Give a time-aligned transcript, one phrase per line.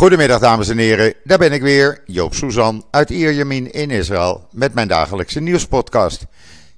[0.00, 4.74] Goedemiddag dames en heren, daar ben ik weer, Joop Suzan uit Ierjemien in Israël met
[4.74, 6.26] mijn dagelijkse nieuwspodcast.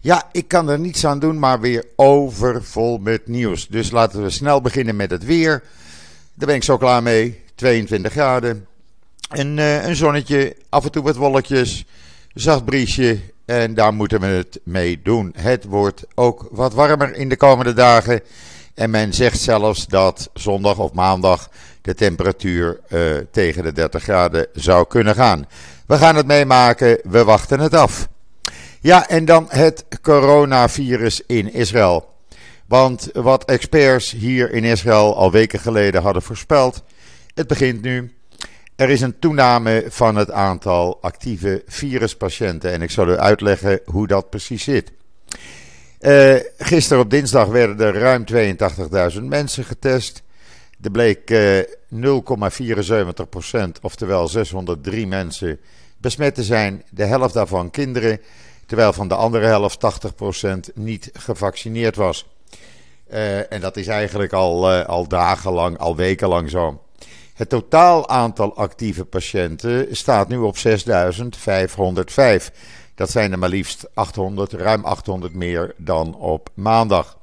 [0.00, 3.68] Ja, ik kan er niets aan doen, maar weer overvol met nieuws.
[3.68, 5.62] Dus laten we snel beginnen met het weer.
[6.34, 8.66] Daar ben ik zo klaar mee, 22 graden.
[9.28, 11.84] En, uh, een zonnetje, af en toe wat wolkjes,
[12.34, 15.34] zacht briesje en daar moeten we het mee doen.
[15.36, 18.20] Het wordt ook wat warmer in de komende dagen.
[18.74, 21.48] En men zegt zelfs dat zondag of maandag
[21.82, 25.46] de temperatuur uh, tegen de 30 graden zou kunnen gaan.
[25.86, 28.08] We gaan het meemaken, we wachten het af.
[28.80, 32.10] Ja, en dan het coronavirus in Israël.
[32.66, 36.84] Want wat experts hier in Israël al weken geleden hadden voorspeld,
[37.34, 38.12] het begint nu.
[38.76, 44.06] Er is een toename van het aantal actieve viruspatiënten en ik zal u uitleggen hoe
[44.06, 44.92] dat precies zit.
[46.00, 48.24] Uh, gisteren op dinsdag werden er ruim
[49.14, 50.22] 82.000 mensen getest.
[50.82, 51.60] Er bleek uh,
[51.94, 55.60] 0,74%, oftewel 603 mensen,
[55.96, 56.82] besmet te zijn.
[56.90, 58.20] De helft daarvan kinderen,
[58.66, 59.80] terwijl van de andere helft
[60.70, 62.28] 80% niet gevaccineerd was.
[63.12, 66.82] Uh, en dat is eigenlijk al, uh, al dagenlang, al wekenlang zo.
[67.34, 70.62] Het totaal aantal actieve patiënten staat nu op 6.505.
[72.94, 77.18] Dat zijn er maar liefst 800, ruim 800 meer dan op maandag.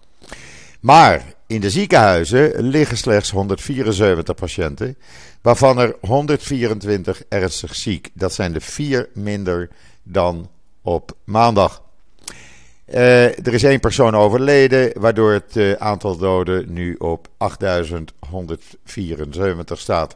[0.80, 4.98] Maar in de ziekenhuizen liggen slechts 174 patiënten,
[5.42, 8.10] waarvan er 124 ernstig ziek.
[8.14, 9.70] Dat zijn er vier minder
[10.04, 10.50] dan
[10.82, 11.82] op maandag.
[12.94, 20.16] Uh, er is één persoon overleden, waardoor het uh, aantal doden nu op 8174 staat.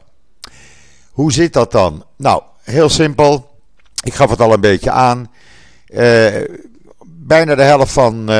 [1.10, 2.04] Hoe zit dat dan?
[2.16, 3.50] Nou, heel simpel.
[4.04, 5.30] Ik gaf het al een beetje aan.
[5.88, 6.26] Uh,
[7.26, 8.30] bijna de helft van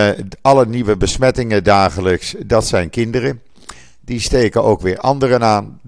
[0.42, 3.42] alle nieuwe besmettingen dagelijks, dat zijn kinderen.
[4.00, 5.80] Die steken ook weer anderen aan.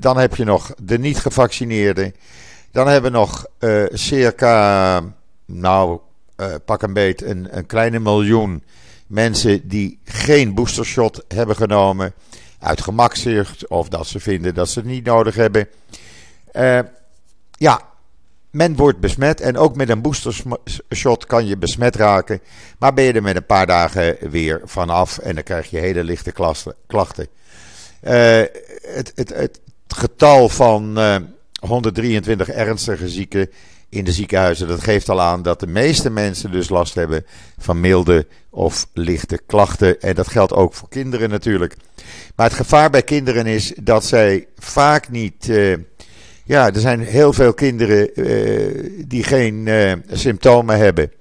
[0.00, 2.14] dan heb je nog de niet gevaccineerden.
[2.70, 3.46] Dan hebben we nog
[3.92, 5.00] circa,
[5.44, 5.98] nou,
[6.36, 8.62] uh, pak een beet een, een, kleine miljoen
[9.06, 12.12] mensen die geen boostershot hebben genomen.
[12.58, 15.68] Uit gemakzucht of dat ze vinden dat ze het niet nodig hebben.
[16.52, 16.78] Uh,
[17.50, 17.80] ja,
[18.54, 22.40] men wordt besmet en ook met een boostershot kan je besmet raken.
[22.78, 26.04] Maar ben je er met een paar dagen weer vanaf en dan krijg je hele
[26.04, 26.32] lichte
[26.86, 27.26] klachten.
[28.02, 28.10] Uh,
[28.82, 30.98] het, het, het, getal van
[31.60, 33.50] 123 ernstige zieken
[33.88, 34.68] in de ziekenhuizen.
[34.68, 37.26] Dat geeft al aan dat de meeste mensen dus last hebben
[37.58, 40.00] van milde of lichte klachten.
[40.00, 41.76] En dat geldt ook voor kinderen natuurlijk.
[42.36, 45.48] Maar het gevaar bij kinderen is dat zij vaak niet.
[45.48, 45.76] Uh,
[46.44, 51.12] ja, er zijn heel veel kinderen uh, die geen uh, symptomen hebben.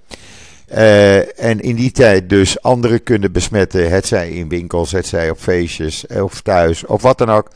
[1.36, 3.92] en in die tijd dus anderen kunnen besmetten.
[3.92, 7.50] Het zij in winkels, het zij op feestjes of thuis of wat dan ook.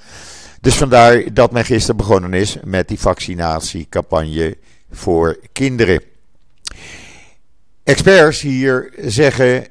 [0.61, 4.57] Dus vandaar dat men gisteren begonnen is met die vaccinatiecampagne
[4.91, 6.01] voor kinderen.
[7.83, 9.67] Experts hier zeggen: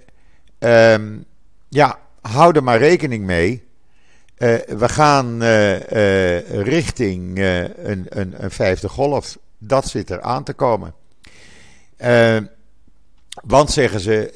[0.59, 1.25] um,
[1.69, 3.66] ja, hou er maar rekening mee.
[4.39, 9.39] Uh, we gaan uh, uh, richting een, een, een, vijfde golf.
[9.59, 10.95] Dat zit er aan te komen.
[13.43, 14.33] want zeggen ze,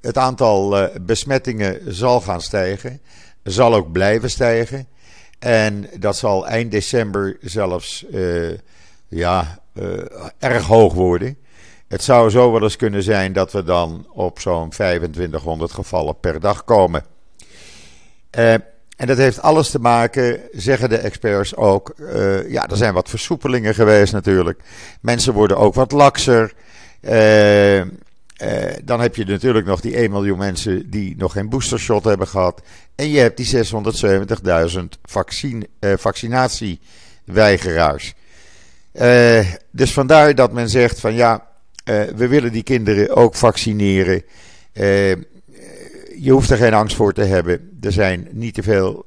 [0.00, 3.00] het aantal besmettingen zal gaan stijgen,
[3.42, 4.86] zal ook blijven stijgen.
[5.38, 8.04] En dat zal eind december zelfs
[9.08, 9.58] ja,
[10.38, 11.36] erg hoog worden.
[11.88, 16.40] Het zou zo wel eens kunnen zijn dat we dan op zo'n 2500 gevallen per
[16.40, 17.04] dag komen.
[18.38, 18.54] Uh,
[18.96, 21.94] en dat heeft alles te maken, zeggen de experts ook.
[21.98, 24.60] Uh, ja, er zijn wat versoepelingen geweest natuurlijk.
[25.00, 26.52] Mensen worden ook wat lakser.
[27.00, 27.82] Uh,
[28.84, 32.62] dan heb je natuurlijk nog die 1 miljoen mensen die nog geen boostershot hebben gehad.
[32.94, 33.68] En je hebt die 670.000
[35.02, 38.14] vaccin, vaccinatieweigeraars.
[39.70, 41.46] Dus vandaar dat men zegt van ja,
[42.14, 44.22] we willen die kinderen ook vaccineren.
[46.18, 47.65] Je hoeft er geen angst voor te hebben.
[47.80, 49.06] Er zijn niet te veel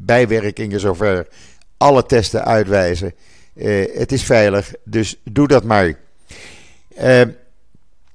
[0.00, 1.26] bijwerkingen zover
[1.76, 3.14] alle testen uitwijzen.
[3.94, 5.98] het is veilig, dus doe dat maar.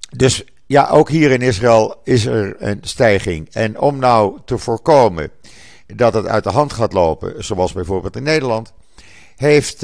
[0.10, 3.48] dus ja, ook hier in Israël is er een stijging.
[3.52, 5.32] En om nou te voorkomen
[5.96, 8.74] dat het uit de hand gaat lopen, zoals bijvoorbeeld in Nederland,
[9.36, 9.82] heeft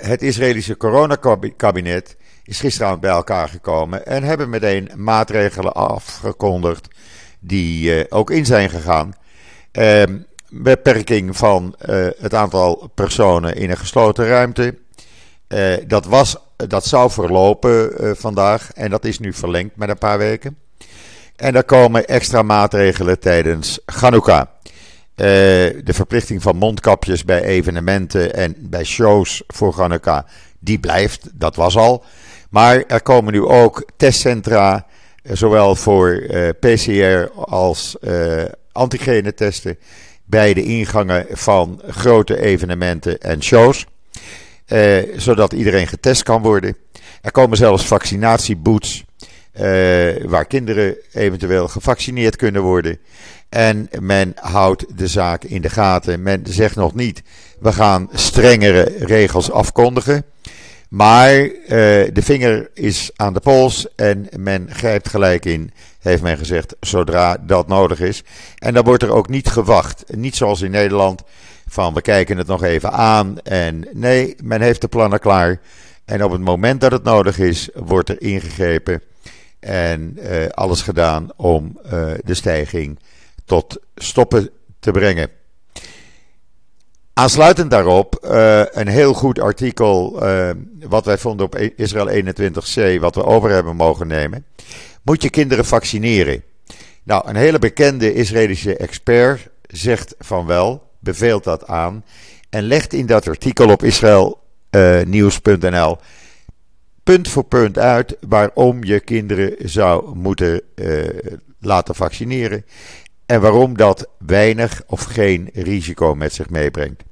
[0.00, 2.16] het Israëlische coronakabinet
[2.50, 6.88] is gisteravond bij elkaar gekomen en hebben meteen maatregelen afgekondigd
[7.40, 9.14] die uh, ook in zijn gegaan.
[9.72, 10.02] Uh,
[10.48, 14.74] beperking van uh, het aantal personen in een gesloten ruimte.
[15.86, 20.58] dat, was, dat zou verlopen vandaag en dat is nu verlengd met een paar weken.
[21.36, 24.46] En er komen extra maatregelen tijdens Hanukkah.
[25.14, 30.26] de verplichting van mondkapjes bij evenementen en bij shows voor Hanukkah,
[30.58, 31.28] die blijft.
[31.32, 32.04] Dat was al.
[32.50, 34.86] Maar er komen nu ook testcentra,
[35.22, 36.22] zowel voor
[36.60, 37.96] PCR als
[38.72, 39.78] antigenetesten
[40.24, 43.86] bij de ingangen van grote evenementen en shows.
[44.70, 46.76] Eh, zodat iedereen getest kan worden.
[47.22, 49.04] Er komen zelfs vaccinatieboots.
[49.52, 52.98] Eh, waar kinderen eventueel gevaccineerd kunnen worden.
[53.48, 56.22] En men houdt de zaak in de gaten.
[56.22, 57.22] Men zegt nog niet,
[57.60, 60.24] we gaan strengere regels afkondigen.
[60.90, 61.48] Maar uh,
[62.12, 67.36] de vinger is aan de pols en men grijpt gelijk in, heeft men gezegd, zodra
[67.36, 68.22] dat nodig is.
[68.58, 70.04] En dan wordt er ook niet gewacht.
[70.16, 71.22] Niet zoals in Nederland,
[71.68, 73.40] van we kijken het nog even aan.
[73.40, 75.60] En nee, men heeft de plannen klaar.
[76.04, 79.02] En op het moment dat het nodig is, wordt er ingegrepen.
[79.60, 81.90] En uh, alles gedaan om uh,
[82.24, 82.98] de stijging
[83.44, 84.50] tot stoppen
[84.80, 85.28] te brengen.
[87.12, 90.50] Aansluitend daarop uh, een heel goed artikel, uh,
[90.88, 94.44] wat wij vonden op Israël 21c, wat we over hebben mogen nemen.
[95.02, 96.42] Moet je kinderen vaccineren?
[97.02, 102.04] Nou, een hele bekende Israëlische expert zegt van wel, beveelt dat aan
[102.50, 105.96] en legt in dat artikel op israelnieuws.nl uh,
[107.02, 110.62] punt voor punt uit waarom je kinderen zou moeten
[111.60, 112.64] laten vaccineren
[113.30, 117.02] en waarom dat weinig of geen risico met zich meebrengt.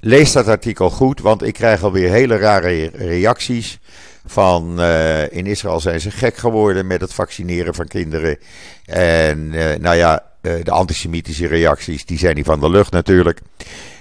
[0.00, 3.78] Lees dat artikel goed, want ik krijg alweer hele rare reacties.
[4.26, 8.38] Van uh, in Israël zijn ze gek geworden met het vaccineren van kinderen.
[8.84, 13.40] En uh, nou ja, uh, de antisemitische reacties, die zijn niet van de lucht natuurlijk.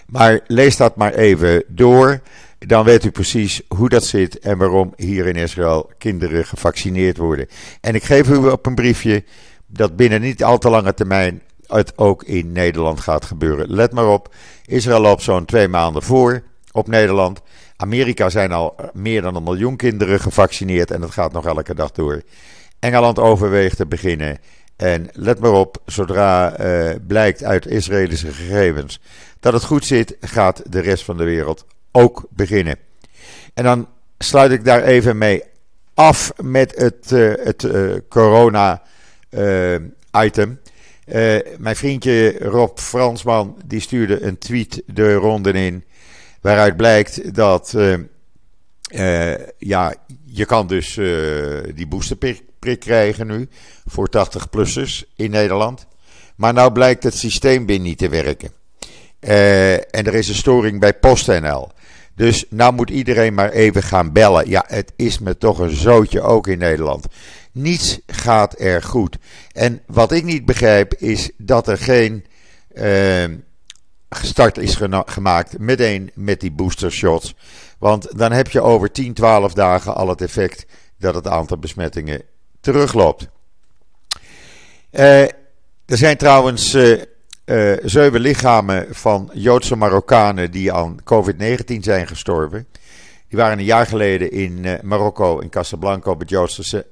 [0.08, 2.22] Maar lees dat maar even door.
[2.60, 7.48] Dan weet u precies hoe dat zit en waarom hier in Israël kinderen gevaccineerd worden.
[7.82, 9.24] En ik geef u op een briefje
[9.68, 13.69] dat binnen niet al te lange termijn het ook in Nederland gaat gebeuren.
[13.69, 14.34] Let maar op,
[14.66, 17.42] Israël loopt zo'n twee maanden voor op Nederland.
[17.75, 21.92] Amerika zijn al meer dan een miljoen kinderen gevaccineerd en dat gaat nog elke dag
[21.92, 22.22] door.
[22.80, 24.38] Engeland overweegt te beginnen.
[24.75, 29.00] En let maar op, zodra uh, blijkt uit Israëlische gegevens
[29.40, 32.78] dat het goed zit, gaat de rest van de wereld ook beginnen.
[33.54, 33.88] En dan
[34.18, 35.44] sluit ik daar even mee
[35.94, 38.96] af met het, uh, het uh, corona-item.
[41.07, 45.84] Uh, mijn vriendje Rob Fransman die stuurde een tweet de ronde in.
[46.42, 47.74] Waaruit blijkt dat
[48.89, 49.94] uh, ja,
[50.25, 50.94] je kan dus
[51.75, 53.48] die boosterprik krijgen nu
[53.86, 55.88] voor 80-plussers in Nederland.
[56.36, 58.51] Maar nou blijkt het systeem weer niet te werken.
[59.19, 61.72] en er is een storing bij PostNL.
[62.18, 64.50] Dus nou moet iedereen maar even gaan bellen.
[64.50, 67.06] Ja, het is me toch een zootje ook in Nederland.
[67.57, 69.18] Niets gaat er goed.
[69.51, 72.25] En wat ik niet begrijp is dat er geen
[72.74, 73.25] uh,
[74.09, 77.36] start is gemaakt meteen met die booster shots.
[77.80, 80.65] Want dan heb je over 10, 12 dagen al het effect
[80.98, 82.21] dat het aantal besmettingen
[82.59, 83.27] terugloopt.
[84.92, 85.21] Uh,
[85.86, 87.01] er zijn trouwens uh,
[87.83, 92.68] zeven lichamen van Joodse Marokkanen die aan COVID-19 zijn gestorven.
[93.30, 96.86] Die waren een jaar geleden in Marokko, in Casablanca, het Joodse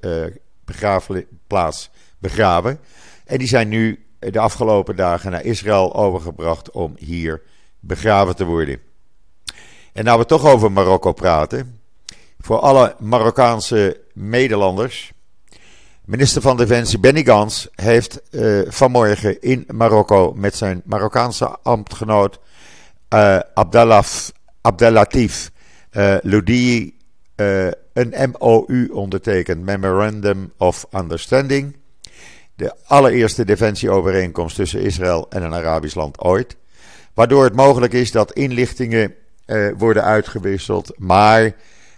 [0.65, 1.89] begraafplaats
[2.19, 2.79] begraven.
[3.25, 7.41] En die zijn nu de afgelopen dagen naar Israël overgebracht om hier
[7.79, 8.79] begraven te worden.
[9.93, 11.79] En nou we toch over Marokko praten.
[12.39, 15.13] Voor alle Marokkaanse Nederlanders.
[16.05, 22.39] Minister van Defensie Benny Gans heeft uh, vanmorgen in Marokko met zijn Marokkaanse ambtgenoot
[23.09, 23.39] uh,
[24.61, 25.51] Abdelatif
[25.91, 26.97] uh, Loudi
[27.35, 31.75] een MOU ondertekend, Memorandum of Understanding.
[32.55, 36.55] De allereerste defensieovereenkomst tussen Israël en een Arabisch land ooit.
[37.13, 39.13] Waardoor het mogelijk is dat inlichtingen
[39.45, 40.93] uh, worden uitgewisseld.
[40.97, 41.55] Maar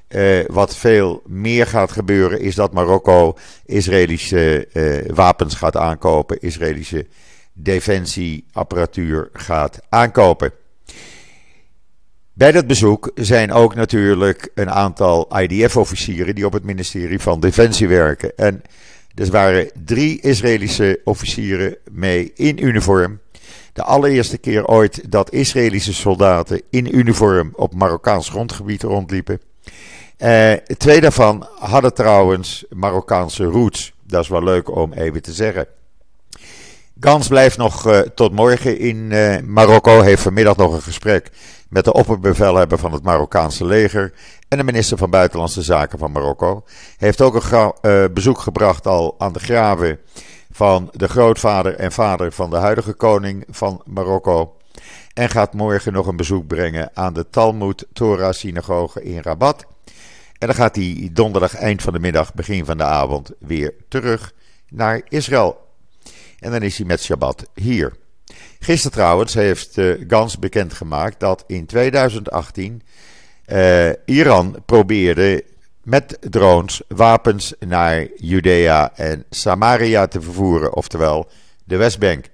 [0.10, 4.67] uh, wat veel meer gaat gebeuren is dat Marokko Israëlische
[5.13, 6.39] wapens gaat aankopen.
[6.39, 7.06] Israëlische
[7.53, 10.51] defensieapparatuur gaat aankopen.
[12.38, 17.88] Bij dat bezoek zijn ook natuurlijk een aantal IDF-officieren die op het ministerie van Defensie
[17.88, 18.36] werken.
[18.36, 18.62] En
[19.15, 23.20] er waren drie Israëlische officieren mee in uniform.
[23.74, 29.41] De allereerste keer ooit dat Israëlische soldaten in uniform op Marokkaans grondgebied rondliepen.
[30.17, 33.94] Uh, twee daarvan hadden trouwens Marokkaanse roots.
[34.03, 35.67] Dat is wel leuk om even te zeggen.
[37.00, 40.01] Gans blijft nog uh, tot morgen in uh, Marokko.
[40.01, 41.32] Heeft vanmiddag nog een gesprek
[41.70, 44.13] met de opperbevelhebber van het Marokkaanse leger
[44.48, 46.63] en de minister van Buitenlandse Zaken van Marokko.
[46.98, 50.00] Heeft ook een uh, bezoek gebracht al aan de graven
[50.51, 54.56] van de grootvader en vader van de huidige koning van Marokko.
[55.13, 59.66] En gaat morgen nog een bezoek brengen aan de Talmud Torah synagoge in Rabat.
[60.38, 64.34] En dan gaat hij donderdag eind van de middag, begin van de avond weer terug
[64.70, 65.66] naar Israël.
[66.39, 67.94] En dan is hij met Shabbat hier.
[68.60, 72.82] Gisteren trouwens heeft uh, Gans bekendgemaakt dat in 2018
[73.48, 75.44] uh, Iran probeerde
[75.84, 81.29] met drones wapens naar Judea en Samaria te vervoeren, oftewel
[81.63, 82.25] de Westbank.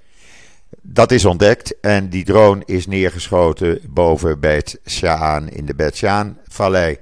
[0.81, 6.97] Dat is ontdekt en die drone is neergeschoten boven Bet Sha'an in de Bet Shaan-vallei,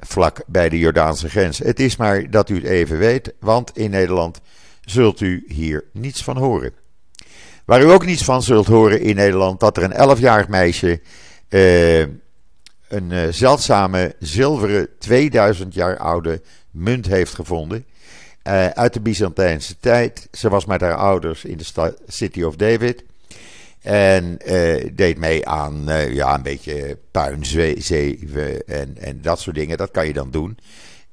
[0.00, 1.58] vlak bij de Jordaanse grens.
[1.58, 4.40] Het is maar dat u het even weet, want in Nederland
[4.86, 6.72] zult u hier niets van horen.
[7.64, 11.00] Waar u ook niets van zult horen in Nederland, dat er een 11-jarig meisje
[11.48, 12.00] uh,
[12.88, 17.86] een uh, zeldzame zilveren 2000 jaar oude munt heeft gevonden.
[18.46, 20.28] Uh, uit de Byzantijnse tijd.
[20.32, 23.04] Ze was met haar ouders in de City of David.
[23.82, 24.38] En
[24.92, 29.76] deed mee aan ja, een beetje puinzeven en, en dat soort dingen.
[29.76, 30.58] Dat kan je dan doen.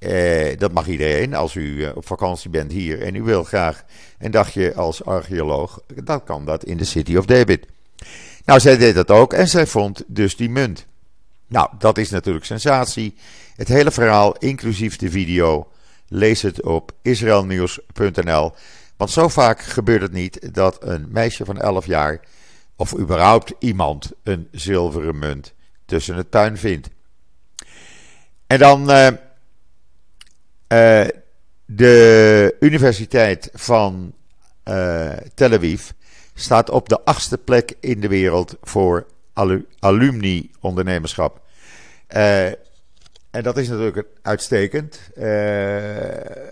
[0.03, 1.33] Eh, dat mag iedereen.
[1.33, 3.83] Als u eh, op vakantie bent hier en u wil graag
[4.19, 7.65] een dagje als archeoloog, dan kan dat in de City of David.
[8.45, 10.85] Nou, zij deed dat ook en zij vond dus die munt.
[11.47, 13.15] Nou, dat is natuurlijk sensatie.
[13.55, 15.67] Het hele verhaal, inclusief de video,
[16.07, 18.53] lees het op israelnieuws.nl.
[18.97, 22.19] Want zo vaak gebeurt het niet dat een meisje van 11 jaar,
[22.75, 25.53] of überhaupt iemand, een zilveren munt
[25.85, 26.89] tussen het puin vindt.
[28.47, 28.91] En dan.
[28.91, 29.07] Uh,
[31.75, 34.13] de Universiteit van
[34.69, 35.89] uh, Tel Aviv
[36.33, 39.05] staat op de achtste plek in de wereld voor
[39.79, 41.41] alumni-ondernemerschap.
[42.15, 42.45] Uh,
[43.31, 44.99] en dat is natuurlijk uitstekend.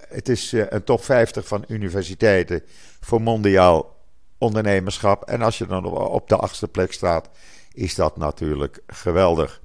[0.09, 2.63] het is een top 50 van universiteiten
[2.99, 3.97] voor mondiaal
[4.37, 5.23] ondernemerschap.
[5.23, 7.29] En als je dan op de achtste plek staat,
[7.73, 9.61] is dat natuurlijk geweldig.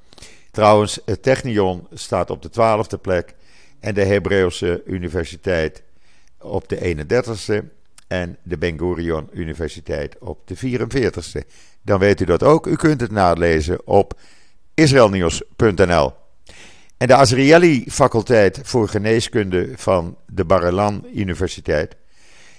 [0.51, 3.35] Trouwens, het Technion staat op de twaalfde plek
[3.87, 5.83] en de Hebreeuwse Universiteit
[6.41, 7.65] op de 31ste
[8.07, 11.49] en de Ben Gurion Universiteit op de 44ste.
[11.83, 12.67] Dan weet u dat ook.
[12.67, 14.19] U kunt het nalezen op
[14.75, 16.13] israelnieuws.nl.
[16.97, 21.97] En de Azrieli faculteit voor geneeskunde van de Bar Universiteit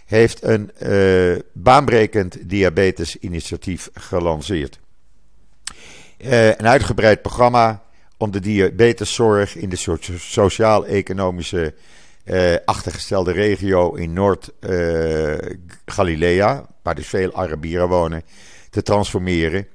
[0.05, 4.79] heeft een uh, baanbrekend diabetesinitiatief gelanceerd.
[6.17, 7.85] Uh, een uitgebreid programma
[8.17, 11.73] om de diabeteszorg in de sociaal-economische
[12.25, 18.23] uh, achtergestelde regio in Noord-Galilea, uh, waar dus veel Arabieren wonen,
[18.69, 19.67] te transformeren.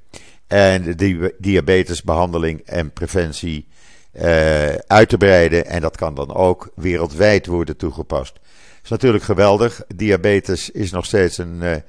[0.46, 3.68] En de diabetesbehandeling en preventie
[4.12, 5.66] uh, uit te breiden.
[5.66, 8.34] En dat kan dan ook wereldwijd worden toegepast.
[8.34, 8.42] Dat
[8.82, 9.82] is natuurlijk geweldig.
[9.94, 11.82] Diabetes is nog steeds een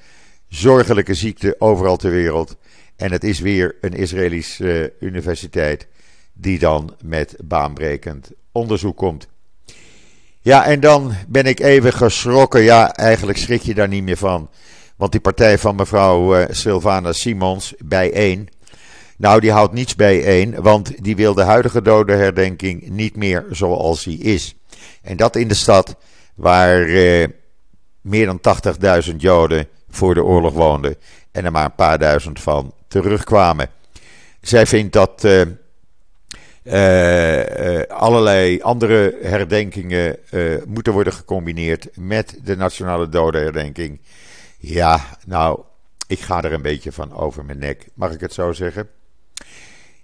[0.48, 2.56] zorgelijke ziekte overal ter wereld.
[2.96, 5.88] En het is weer een Israëlische universiteit
[6.34, 9.28] die dan met baanbrekend onderzoek komt.
[10.42, 12.62] Ja, en dan ben ik even geschrokken.
[12.62, 14.50] Ja, eigenlijk schrik je daar niet meer van.
[14.96, 18.50] Want die partij van mevrouw uh, Sylvana Simons, bijeen.
[19.18, 24.20] Nou, die houdt niets bijeen, want die wil de huidige dodenherdenking niet meer zoals die
[24.20, 24.56] is.
[25.02, 25.96] En dat in de stad
[26.36, 27.28] waar uh,
[28.02, 28.40] meer dan
[29.10, 30.96] 80.000 Joden voor de oorlog woonden
[31.32, 33.70] en er maar een paar duizend van terugkwamen.
[34.42, 35.42] Zij vindt dat uh,
[36.64, 44.02] uh, allerlei andere herdenkingen uh, moeten worden gecombineerd met de nationale dodenherdenking.
[44.58, 45.60] Ja, nou,
[46.08, 48.90] ik ga er een beetje van over mijn nek, mag ik het zo zeggen?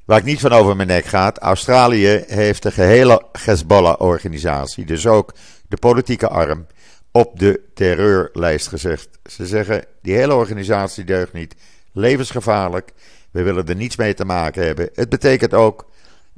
[0.05, 5.33] Waar ik niet van over mijn nek gaat, Australië heeft de gehele Hezbollah-organisatie, dus ook
[5.67, 6.67] de politieke arm,
[7.11, 9.09] op de terreurlijst gezegd.
[9.25, 11.55] Ze zeggen, die hele organisatie deugt niet,
[11.93, 12.91] levensgevaarlijk,
[13.31, 14.89] we willen er niets mee te maken hebben.
[14.93, 15.89] Het betekent ook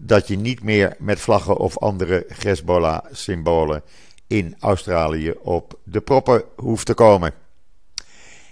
[0.04, 3.84] dat je niet meer met vlaggen of andere Hezbollah-symbolen
[4.28, 7.34] in Australië op de proppen hoeft te komen.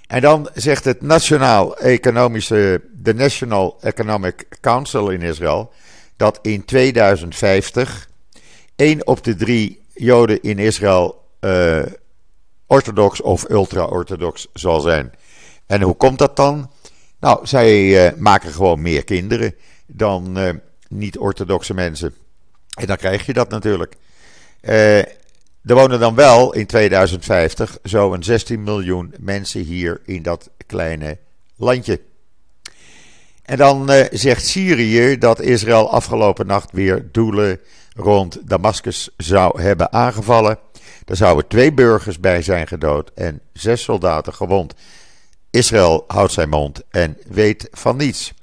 [0.08, 5.72] En dan zegt het Nationaal Economische, de National Economic Council in Israël
[6.18, 8.10] dat in 2050
[8.76, 11.82] één op de drie Joden in Israël uh,
[12.68, 15.12] orthodox of ultra-orthodox zal zijn.
[15.66, 16.72] En hoe komt dat dan?
[17.20, 20.50] Nou, zij uh, maken gewoon meer kinderen dan uh,
[20.90, 22.14] niet-orthodoxe mensen.
[22.74, 23.96] En dan krijg je dat natuurlijk.
[24.62, 31.18] Uh, er wonen dan wel in 2050 zo'n 16 miljoen mensen hier in dat kleine
[31.56, 32.02] landje.
[33.44, 37.60] En dan uh, zegt Syrië dat Israël afgelopen nacht weer doelen
[37.96, 40.60] rond Damascus zou hebben aangevallen.
[41.06, 44.74] Er zouden twee burgers bij zijn gedood en zes soldaten gewond.
[45.50, 48.34] Israël houdt zijn mond en weet van niets.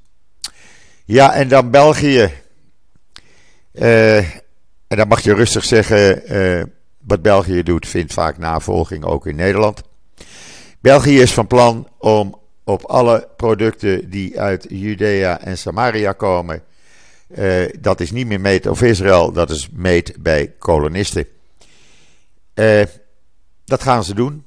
[1.07, 2.33] Ja, en dan België.
[3.73, 4.17] Uh,
[4.87, 6.63] en dan mag je rustig zeggen, uh,
[6.99, 9.83] wat België doet, vindt vaak navolging ook in Nederland.
[10.81, 16.63] België is van plan om op alle producten die uit Judea en Samaria komen,
[17.29, 21.27] uh, dat is niet meer meet of Israël, dat is meet bij kolonisten.
[23.65, 24.45] Dat gaan ze doen.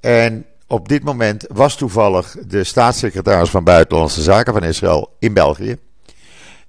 [0.00, 5.76] En op dit moment was toevallig de staatssecretaris van Buitenlandse Zaken van Israël in België.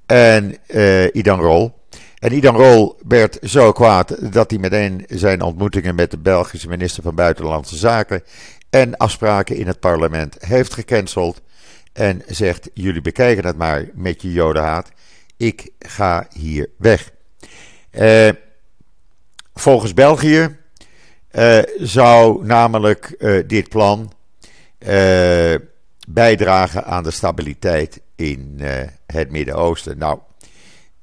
[0.10, 1.74] En uh, Idan Rol.
[2.20, 7.04] En Idan Rol werd zo kwaad dat hij meteen zijn ontmoetingen met de Belgische minister
[7.04, 8.24] van Buitenlandse Zaken
[8.70, 11.42] en afspraken in het parlement heeft gecanceld.
[11.94, 14.92] En zegt: Jullie bekijken het maar met je jodenhaat.
[15.38, 17.12] Ik ga hier weg.
[17.92, 18.30] Uh,
[19.54, 20.58] volgens België
[21.32, 23.16] uh, zou namelijk
[23.48, 24.12] dit plan
[26.08, 28.60] bijdragen aan de stabiliteit in
[29.06, 29.98] het Midden-Oosten.
[29.98, 30.20] Nou,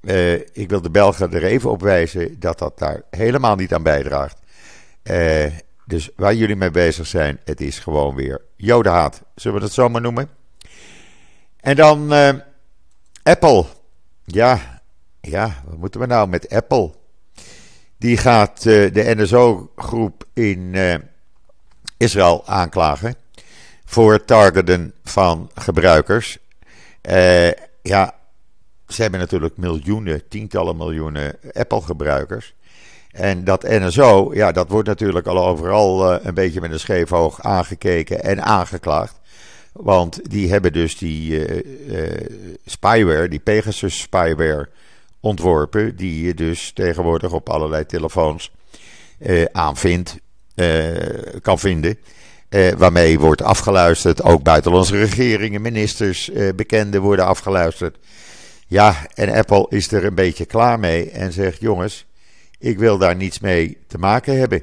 [0.00, 3.82] uh, ik wil de Belgen er even op wijzen dat dat daar helemaal niet aan
[3.82, 4.38] bijdraagt.
[5.02, 5.46] Uh,
[5.86, 9.22] dus waar jullie mee bezig zijn, het is gewoon weer jodenhaat.
[9.34, 10.28] Zullen we dat zo maar noemen?
[11.60, 12.12] En dan
[13.22, 13.64] Apple.
[14.24, 14.80] Ja,
[15.20, 16.92] ja, wat moeten we nou met Apple?
[17.98, 20.74] Die gaat de NSO-groep in
[21.96, 23.14] Israël aanklagen
[23.84, 26.38] voor targeten van gebruikers.
[27.82, 28.14] Ja,
[28.88, 32.54] ze hebben natuurlijk miljoenen, tientallen miljoenen Apple-gebruikers.
[33.10, 37.12] En dat NSO, ja, dat wordt natuurlijk al overal uh, een beetje met een scheef
[37.12, 39.20] oog aangekeken en aangeklaagd.
[39.72, 41.48] Want die hebben dus die
[41.86, 42.26] uh,
[42.66, 44.68] spyware, die Pegasus spyware
[45.20, 48.50] ontworpen, die je dus tegenwoordig op allerlei telefoons
[49.52, 50.18] aanvindt,
[51.42, 51.98] kan vinden.
[52.76, 57.96] Waarmee wordt afgeluisterd, ook buitenlandse regeringen, ministers, bekenden worden afgeluisterd.
[58.66, 62.06] Ja, en Apple is er een beetje klaar mee en zegt: jongens,
[62.58, 64.62] ik wil daar niets mee te maken hebben.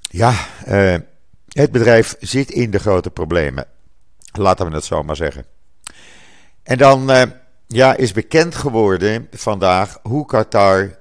[0.00, 0.96] Ja, uh,
[1.48, 3.66] het bedrijf zit in de grote problemen.
[4.32, 5.44] Laten we het zo maar zeggen.
[6.62, 7.22] En dan uh,
[7.66, 10.98] ja, is bekend geworden vandaag hoe Qatar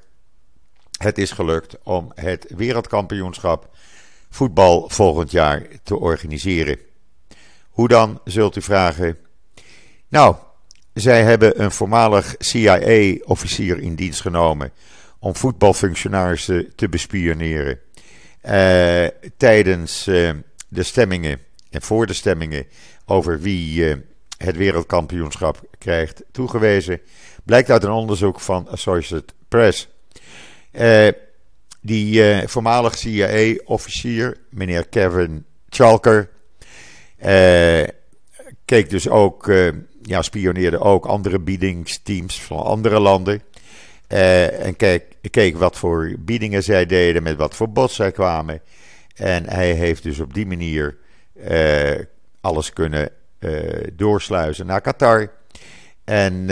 [0.97, 3.69] het is gelukt om het wereldkampioenschap
[4.31, 6.77] voetbal volgend jaar te organiseren.
[7.69, 9.17] Hoe dan, zult u vragen?
[10.07, 10.35] Nou,
[10.93, 14.71] zij hebben een voormalig CIA-officier in dienst genomen
[15.19, 17.79] om voetbalfunctionarissen te bespioneren.
[18.45, 20.31] Uh, tijdens uh,
[20.67, 21.39] de stemmingen
[21.69, 22.65] en voor de stemmingen
[23.05, 23.95] over wie uh,
[24.37, 27.01] het wereldkampioenschap krijgt toegewezen,
[27.43, 29.89] blijkt uit een onderzoek van Associated Press.
[31.81, 36.29] Die voormalig CIA-officier, meneer Kevin Chalker,
[38.65, 39.51] keek dus ook
[40.01, 43.41] ja, spioneerde ook andere biedingsteams van andere landen.
[44.07, 48.61] En keek, keek wat voor biedingen zij deden, met wat voor bots zij kwamen.
[49.15, 50.97] En hij heeft dus op die manier
[52.41, 53.09] alles kunnen
[53.93, 55.31] doorsluizen naar Qatar.
[56.03, 56.45] En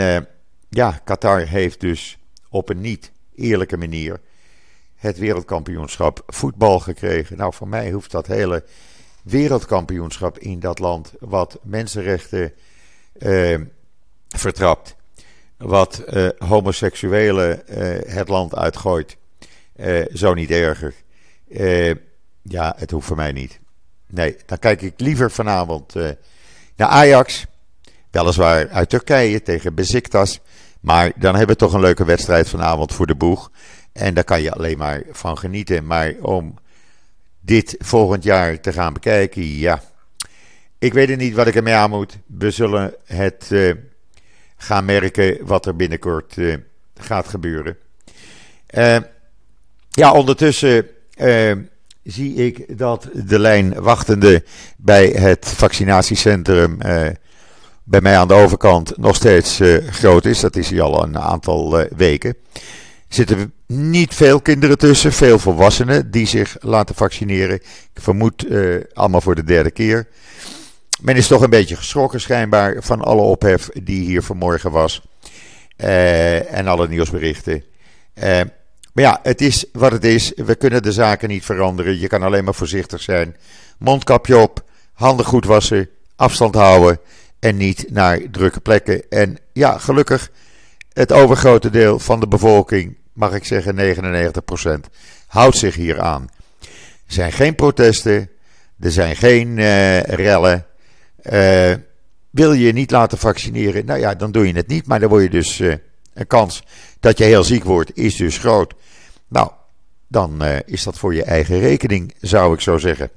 [0.68, 4.20] ja, Qatar heeft dus op een niet eerlijke manier
[5.00, 7.36] het wereldkampioenschap voetbal gekregen.
[7.36, 8.64] Nou, voor mij hoeft dat hele
[9.22, 12.52] wereldkampioenschap in dat land, wat mensenrechten
[13.18, 13.60] uh,
[14.28, 14.96] vertrapt.
[15.56, 17.76] Wat uh, homoseksuelen uh,
[18.14, 19.16] het land uitgooit.
[20.12, 20.94] zo niet erger.
[22.42, 23.60] ja, het hoeft voor mij niet.
[24.06, 25.94] Nee, dan kijk ik liever vanavond
[26.76, 27.46] naar Ajax.
[28.10, 30.40] Weliswaar uit Turkije tegen Beziktas.
[30.80, 33.50] Maar dan hebben we toch een leuke wedstrijd vanavond voor de boeg.
[34.00, 35.86] En daar kan je alleen maar van genieten.
[35.86, 36.58] Maar om
[37.40, 39.82] dit volgend jaar te gaan bekijken, ja,
[40.78, 42.18] ik weet niet wat ik ermee aan moet.
[42.26, 43.74] We zullen het uh,
[44.56, 46.56] gaan merken wat er binnenkort uh,
[46.94, 47.76] gaat gebeuren.
[48.74, 48.96] Uh,
[49.90, 50.86] ja, ondertussen
[52.02, 54.44] zie ik dat de lijn wachtende
[54.76, 56.78] bij het vaccinatiecentrum
[57.84, 59.60] bij mij aan de overkant nog steeds
[59.90, 60.40] groot is.
[60.40, 62.34] Dat is hier al een aantal weken.
[63.10, 67.54] Zitten niet veel kinderen tussen, veel volwassenen die zich laten vaccineren.
[67.54, 68.46] Ik vermoed
[68.92, 70.08] allemaal voor de derde keer.
[71.00, 75.02] Men is toch een beetje geschrokken schijnbaar van alle ophef die hier vanmorgen was.
[75.76, 77.64] Uh, en alle nieuwsberichten.
[78.14, 78.40] Uh,
[78.92, 80.32] maar ja, het is wat het is.
[80.36, 81.98] We kunnen de zaken niet veranderen.
[81.98, 83.36] Je kan alleen maar voorzichtig zijn.
[83.78, 86.98] Mondkapje op, handen goed wassen, afstand houden
[87.38, 89.08] en niet naar drukke plekken.
[89.08, 90.30] En ja, gelukkig,
[90.92, 93.76] het overgrote deel van de bevolking mag ik zeggen
[94.88, 94.90] 99%,
[95.26, 96.28] houdt zich hier aan.
[96.60, 96.68] Er
[97.16, 98.30] zijn geen protesten,
[98.80, 100.66] er zijn geen uh, rellen.
[101.22, 101.74] Uh,
[102.30, 103.84] wil je je niet laten vaccineren?
[103.84, 104.86] Nou ja, dan doe je het niet.
[104.86, 105.74] Maar dan word je dus uh,
[106.14, 106.62] een kans
[107.00, 108.74] dat je heel ziek wordt, is dus groot.
[109.28, 109.50] Nou,
[110.08, 113.10] dan is dat voor je eigen rekening, zou ik zo zeggen.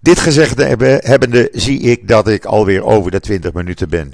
[0.00, 4.12] Dit gezegd hebbende zie ik dat ik alweer over de 20 minuten ben.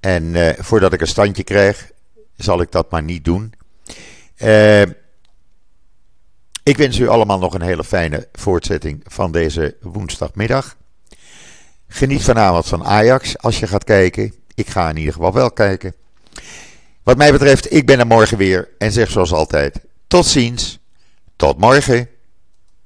[0.00, 1.90] En voordat ik een standje krijg,
[2.42, 3.52] zal ik dat maar niet doen.
[4.38, 4.82] Uh,
[6.62, 10.76] ik wens u allemaal nog een hele fijne voortzetting van deze woensdagmiddag.
[11.88, 14.34] Geniet vanavond van Ajax als je gaat kijken.
[14.54, 15.94] Ik ga in ieder geval wel kijken.
[17.02, 20.78] Wat mij betreft, ik ben er morgen weer en zeg zoals altijd: tot ziens,
[21.36, 22.08] tot morgen.